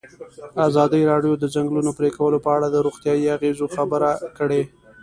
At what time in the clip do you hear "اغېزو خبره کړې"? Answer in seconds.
3.35-4.61